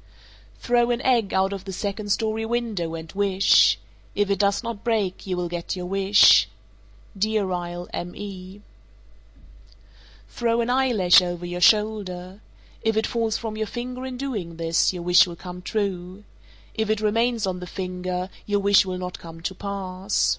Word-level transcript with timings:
_436. 0.56 0.66
Throw 0.66 0.90
an 0.90 1.02
egg 1.02 1.34
out 1.34 1.52
of 1.52 1.66
the 1.66 1.74
second 1.74 2.08
story 2.10 2.46
window 2.46 2.94
and 2.94 3.12
wish. 3.12 3.78
If 4.14 4.30
it 4.30 4.38
does 4.38 4.62
not 4.62 4.82
break, 4.82 5.26
you 5.26 5.36
will 5.36 5.50
get 5.50 5.76
your 5.76 5.84
wish. 5.84 6.48
Deer 7.18 7.52
Isle, 7.52 7.86
Me. 8.06 8.62
437. 10.26 10.26
Throw 10.30 10.60
an 10.62 10.70
eyelash 10.70 11.20
over 11.20 11.44
your 11.44 11.60
shoulder. 11.60 12.40
If 12.80 12.96
it 12.96 13.06
falls 13.06 13.36
from 13.36 13.58
your 13.58 13.66
finger 13.66 14.06
in 14.06 14.16
doing 14.16 14.56
this, 14.56 14.90
your 14.90 15.02
wish 15.02 15.26
will 15.26 15.36
come 15.36 15.60
true. 15.60 16.24
If 16.72 16.88
it 16.88 17.02
remains 17.02 17.46
on 17.46 17.60
the 17.60 17.66
finger, 17.66 18.30
your 18.46 18.60
wish 18.60 18.86
will 18.86 18.96
not 18.96 19.18
come 19.18 19.42
to 19.42 19.54
pass. 19.54 20.38